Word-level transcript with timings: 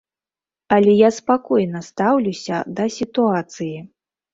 Але 0.77 0.95
я 1.07 1.11
спакойна 1.19 1.85
стаўлюся 1.91 2.67
да 2.77 2.93
сітуацыі. 3.01 3.75